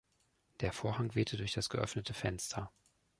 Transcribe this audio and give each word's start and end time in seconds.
Der 0.61 0.71
Vorhang 0.73 1.13
wehte 1.13 1.37
durch 1.37 1.53
das 1.53 1.69
geöffnete 1.69 2.15
Fenster. 2.15 2.71